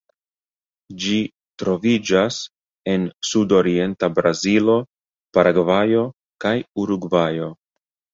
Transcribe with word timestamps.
Ĝi 1.01 1.17
troviĝas 1.63 2.39
en 2.93 3.05
sudorienta 3.31 4.09
Brazilo, 4.15 4.79
Paragvajo 5.39 6.03
kaj 6.47 6.55
Urugvajo. 6.85 7.51